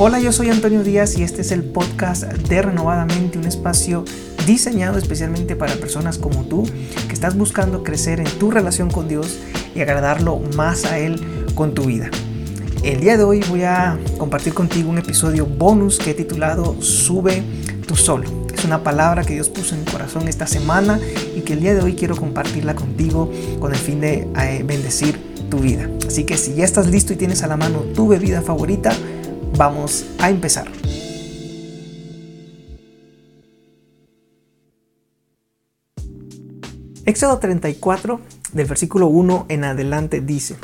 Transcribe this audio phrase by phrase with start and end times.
[0.00, 4.04] Hola, yo soy Antonio Díaz y este es el podcast de Renovadamente, un espacio
[4.46, 6.62] diseñado especialmente para personas como tú
[7.08, 9.40] que estás buscando crecer en tu relación con Dios
[9.74, 11.20] y agradarlo más a Él
[11.56, 12.10] con tu vida.
[12.84, 17.42] El día de hoy voy a compartir contigo un episodio bonus que he titulado Sube
[17.84, 18.46] tú solo.
[18.54, 21.00] Es una palabra que Dios puso en mi corazón esta semana
[21.34, 25.18] y que el día de hoy quiero compartirla contigo con el fin de eh, bendecir
[25.50, 25.90] tu vida.
[26.06, 28.92] Así que si ya estás listo y tienes a la mano tu bebida favorita,
[29.58, 30.68] Vamos a empezar.
[37.04, 38.20] Éxodo 34,
[38.52, 40.54] del versículo 1 en adelante dice,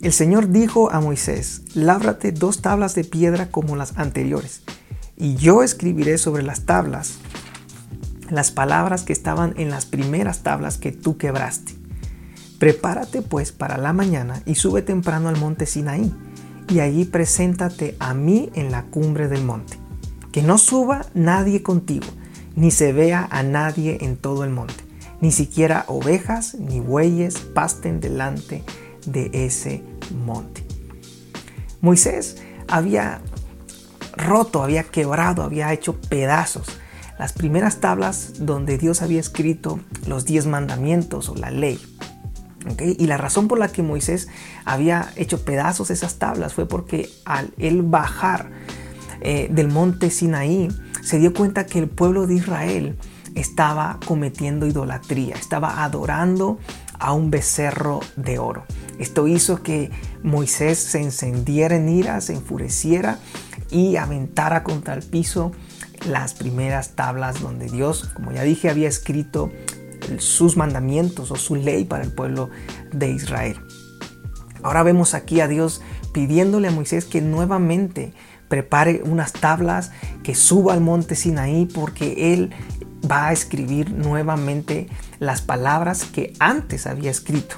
[0.00, 4.62] El Señor dijo a Moisés, lábrate dos tablas de piedra como las anteriores,
[5.16, 7.18] y yo escribiré sobre las tablas
[8.30, 11.72] las palabras que estaban en las primeras tablas que tú quebraste.
[12.60, 16.14] Prepárate pues para la mañana y sube temprano al monte Sinaí
[16.70, 19.76] y allí preséntate a mí en la cumbre del monte.
[20.32, 22.06] Que no suba nadie contigo,
[22.54, 24.84] ni se vea a nadie en todo el monte,
[25.20, 28.62] ni siquiera ovejas ni bueyes pasten delante
[29.06, 29.82] de ese
[30.24, 30.64] monte.
[31.80, 32.36] Moisés
[32.68, 33.20] había
[34.16, 36.66] roto, había quebrado, había hecho pedazos
[37.18, 41.78] las primeras tablas donde Dios había escrito los diez mandamientos o la ley.
[42.78, 44.28] Y la razón por la que Moisés
[44.64, 48.50] había hecho pedazos esas tablas fue porque al él bajar
[49.22, 50.68] eh, del monte Sinaí,
[51.02, 52.98] se dio cuenta que el pueblo de Israel
[53.34, 56.58] estaba cometiendo idolatría, estaba adorando
[56.98, 58.64] a un becerro de oro.
[58.98, 59.90] Esto hizo que
[60.22, 63.18] Moisés se encendiera en ira, se enfureciera
[63.70, 65.52] y aventara contra el piso
[66.06, 69.50] las primeras tablas donde Dios, como ya dije, había escrito
[70.18, 72.50] sus mandamientos o su ley para el pueblo
[72.92, 73.56] de Israel.
[74.62, 75.80] Ahora vemos aquí a Dios
[76.12, 78.12] pidiéndole a Moisés que nuevamente
[78.48, 82.50] prepare unas tablas, que suba al monte Sinaí porque él
[83.08, 84.88] va a escribir nuevamente
[85.18, 87.56] las palabras que antes había escrito.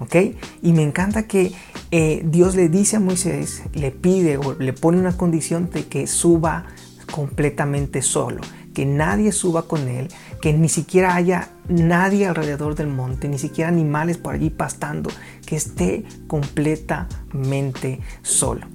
[0.00, 0.16] ¿Ok?
[0.62, 1.52] Y me encanta que
[1.92, 6.06] eh, Dios le dice a Moisés, le pide o le pone una condición de que
[6.08, 6.66] suba
[7.12, 8.40] completamente solo,
[8.74, 10.08] que nadie suba con él,
[10.42, 15.10] que ni siquiera haya nadie alrededor del monte, ni siquiera animales por allí pastando,
[15.46, 18.66] que esté completamente solo.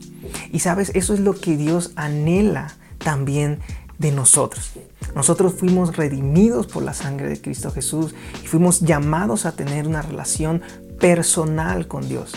[0.52, 3.60] Y sabes, eso es lo que Dios anhela también
[3.98, 4.72] de nosotros.
[5.16, 10.02] Nosotros fuimos redimidos por la sangre de Cristo Jesús y fuimos llamados a tener una
[10.02, 10.62] relación
[11.00, 12.34] personal con Dios.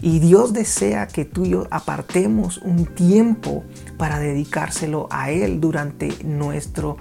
[0.00, 3.64] Y Dios desea que tú y yo apartemos un tiempo
[3.96, 6.96] para dedicárselo a Él durante nuestro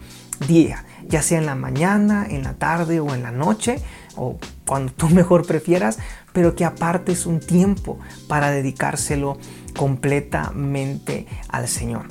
[0.47, 3.77] día, ya sea en la mañana, en la tarde o en la noche,
[4.15, 5.99] o cuando tú mejor prefieras,
[6.33, 9.37] pero que apartes un tiempo para dedicárselo
[9.75, 12.07] completamente al Señor.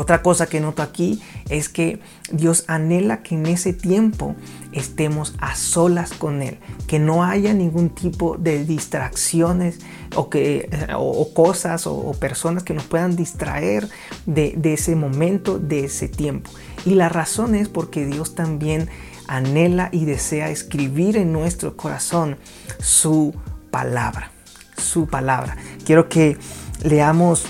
[0.00, 2.00] Otra cosa que noto aquí es que
[2.32, 4.34] Dios anhela que en ese tiempo
[4.72, 6.56] estemos a solas con Él,
[6.86, 9.80] que no haya ningún tipo de distracciones
[10.16, 13.90] o, que, o, cosas o, personas que nos puedan distraer
[14.24, 16.50] de, de ese momento, de ese tiempo.
[16.86, 18.88] Y la razón es porque Dios también
[19.28, 22.38] anhela y desea escribir en nuestro corazón
[22.78, 23.34] su
[23.70, 24.32] palabra,
[24.78, 25.58] su palabra.
[25.84, 26.38] Quiero que
[26.82, 27.44] leamos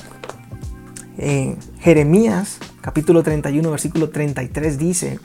[1.21, 5.21] en Jeremías capítulo 31 versículo 33 dice,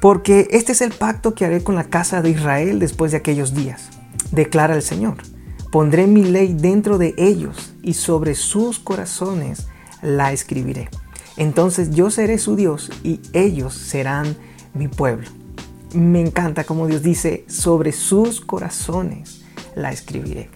[0.00, 3.54] porque este es el pacto que haré con la casa de Israel después de aquellos
[3.54, 3.90] días,
[4.30, 5.16] declara el Señor.
[5.70, 9.66] Pondré mi ley dentro de ellos y sobre sus corazones
[10.00, 10.88] la escribiré.
[11.36, 14.36] Entonces yo seré su Dios y ellos serán
[14.72, 15.28] mi pueblo.
[15.92, 19.42] Me encanta como Dios dice, sobre sus corazones
[19.74, 20.48] la escribiré.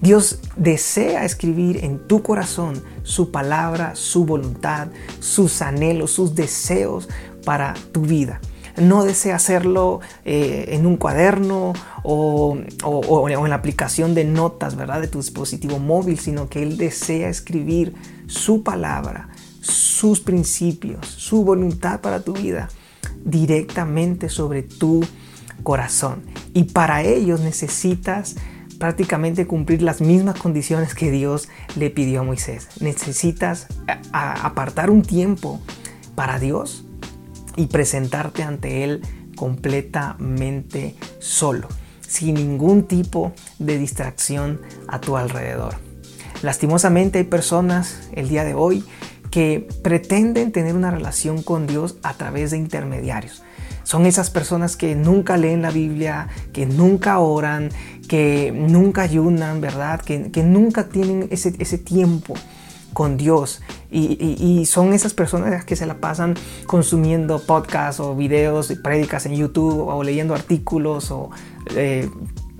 [0.00, 4.88] Dios desea escribir en tu corazón su palabra, su voluntad,
[5.20, 7.08] sus anhelos, sus deseos
[7.44, 8.40] para tu vida.
[8.80, 15.02] No desea hacerlo eh, en un cuaderno o, o, en la aplicación de notas, ¿verdad?
[15.02, 17.94] De tu dispositivo móvil, sino que Él desea escribir
[18.26, 19.28] su palabra,
[19.60, 22.68] sus principios, su voluntad para tu vida
[23.24, 25.04] directamente sobre tu
[25.62, 26.22] corazón.
[26.54, 28.36] Y para ello necesitas
[28.80, 32.66] prácticamente cumplir las mismas condiciones que Dios le pidió a Moisés.
[32.80, 33.66] Necesitas
[34.10, 35.60] apartar un tiempo
[36.14, 36.86] para Dios
[37.56, 39.02] y presentarte ante Él
[39.36, 41.68] completamente solo,
[42.00, 45.74] sin ningún tipo de distracción a tu alrededor.
[46.42, 48.82] Lastimosamente hay personas el día de hoy
[49.30, 53.42] que pretenden tener una relación con Dios a través de intermediarios.
[53.90, 57.70] Son esas personas que nunca leen la Biblia, que nunca oran,
[58.06, 60.00] que nunca ayunan, ¿verdad?
[60.00, 62.34] Que, nunca tienen ese, ese tiempo
[62.92, 63.62] con Dios.
[63.90, 66.36] Y, son esas personas que se la pasan
[66.68, 71.30] consumiendo podcasts o videos y prédicas en YouTube o leyendo artículos o
[71.74, 72.08] eh,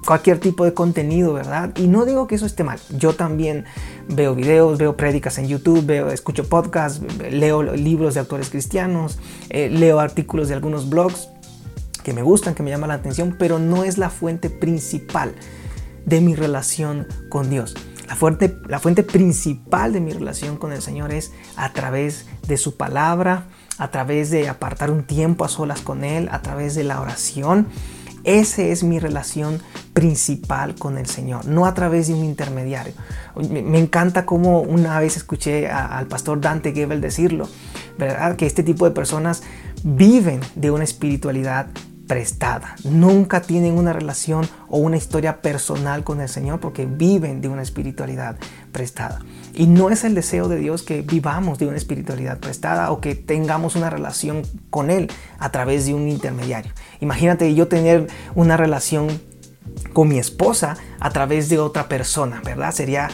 [0.07, 1.73] cualquier tipo de contenido, ¿verdad?
[1.77, 2.79] Y no digo que eso esté mal.
[2.91, 3.65] Yo también
[4.09, 7.01] veo videos, veo prédicas en YouTube, veo, escucho podcasts,
[7.31, 9.19] leo libros de autores cristianos,
[9.51, 11.29] eh, leo artículos de algunos blogs
[12.03, 15.35] que me gustan, que me llaman la atención, pero no es la fuente principal
[16.07, 17.75] de mi relación con Dios.
[18.09, 22.57] La fuente, la fuente principal de mi relación con el Señor es a través de
[22.57, 23.47] su palabra,
[23.79, 27.69] a través de apartar un tiempo a solas con Él, a través de la oración.
[28.25, 29.61] Esa es mi relación
[29.93, 32.93] principal con el Señor, no a través de un intermediario.
[33.51, 37.49] Me, encanta como una vez escuché al pastor Dante Gebel decirlo,
[37.99, 38.37] ¿verdad?
[38.37, 39.43] Que este tipo de personas
[39.83, 41.67] viven de una espiritualidad
[42.11, 42.75] prestada.
[42.83, 47.63] Nunca tienen una relación o una historia personal con el Señor porque viven de una
[47.63, 48.37] espiritualidad
[48.73, 49.21] prestada.
[49.55, 53.15] Y no es el deseo de Dios que vivamos de una espiritualidad prestada o que
[53.15, 55.09] tengamos una relación con Él
[55.39, 56.73] a través de un intermediario.
[56.99, 59.07] Imagínate yo tener una relación
[59.93, 62.73] con mi esposa a través de otra persona, ¿verdad?
[62.73, 63.09] Sería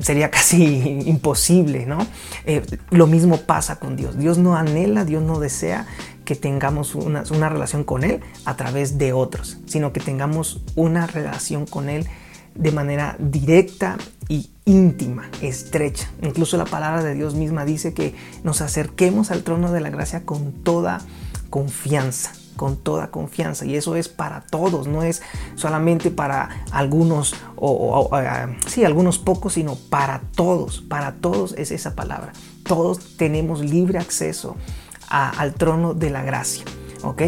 [0.00, 1.98] sería casi imposible, ¿no?
[2.46, 4.18] Eh, lo mismo pasa con Dios.
[4.18, 5.86] Dios no anhela, Dios no desea
[6.24, 11.06] que tengamos una, una, relación con Él a través de otros, sino que tengamos una
[11.06, 12.06] relación con Él
[12.54, 13.98] de manera directa
[14.28, 16.10] y íntima, estrecha.
[16.22, 20.24] Incluso la palabra de Dios misma dice que nos acerquemos al trono de la gracia
[20.24, 21.00] con toda
[21.50, 25.22] confianza con toda confianza y eso es para todos, no es
[25.56, 31.94] solamente para algunos o, eh, sí, algunos pocos, sino para todos, para todos es esa
[31.94, 32.32] palabra.
[32.64, 34.56] Todos tenemos libre acceso
[35.08, 36.64] al trono de la gracia,
[37.02, 37.22] ¿ok?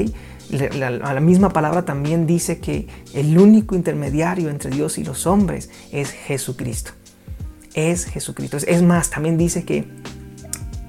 [0.50, 5.70] La, la, misma palabra también dice que el único intermediario entre Dios y los hombres
[5.90, 6.92] es Jesucristo.
[7.74, 8.56] Es Jesucristo.
[8.56, 9.88] Es más, también dice que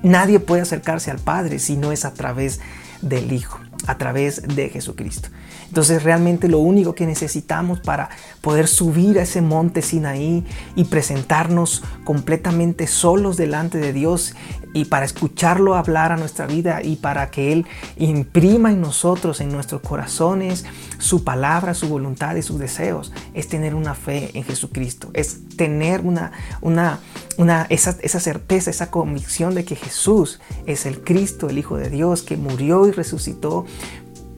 [0.03, 2.59] nadie puede acercarse al Padre si no es a través
[3.01, 5.29] del Hijo a través de Jesucristo.
[5.67, 8.09] Entonces realmente lo único que necesitamos para
[8.41, 14.33] poder subir a ese monte Sinaí y presentarnos completamente solos delante de Dios
[14.73, 17.65] y para escucharlo hablar a nuestra vida y para que Él
[17.97, 20.65] imprima en nosotros, en nuestros corazones,
[20.99, 26.01] su palabra, su voluntad y sus deseos, es tener una fe en Jesucristo, es tener
[26.01, 26.31] una,
[26.61, 26.99] una,
[27.37, 31.89] una, esa, esa certeza, esa convicción de que Jesús es el Cristo, el Hijo de
[31.89, 33.65] Dios, que murió y resucitó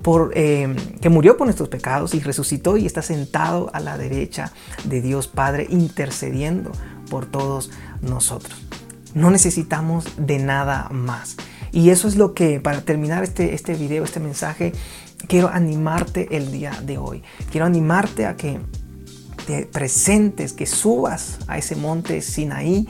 [0.01, 4.51] por, eh, que murió por nuestros pecados y resucitó y está sentado a la derecha
[4.85, 6.71] de Dios Padre intercediendo
[7.09, 8.57] por todos nosotros.
[9.13, 11.35] No necesitamos de nada más.
[11.71, 14.73] Y eso es lo que, para terminar este, este video, este mensaje,
[15.27, 17.23] quiero animarte el día de hoy.
[17.51, 18.59] Quiero animarte a que
[19.45, 22.87] te presentes, que subas a ese monte Sinaí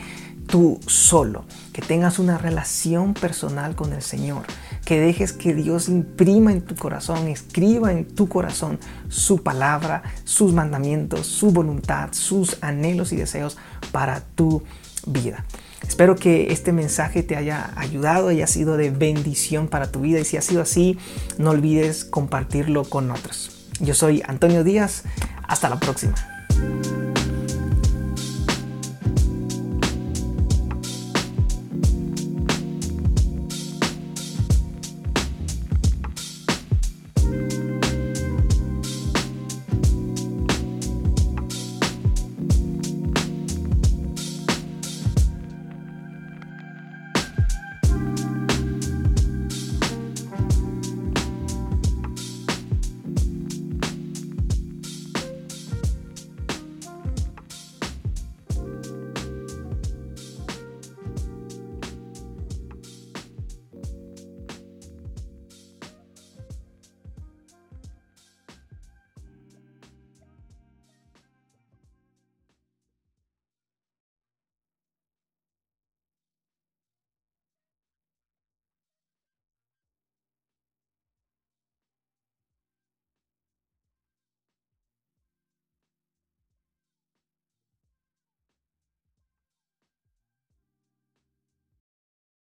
[0.49, 4.43] tú solo, que tengas una relación personal con el Señor,
[4.83, 10.53] que dejes que Dios imprima en tu corazón, escriba en tu corazón su palabra, sus
[10.53, 13.57] mandamientos, su voluntad, sus anhelos y deseos
[13.91, 14.63] para tu
[15.05, 15.45] vida.
[15.87, 20.25] Espero que este mensaje te haya ayudado, haya sido de bendición para tu vida y
[20.25, 20.97] si ha sido así,
[21.37, 23.67] no olvides compartirlo con otros.
[23.79, 25.03] Yo soy Antonio Díaz,
[25.47, 26.15] hasta la próxima.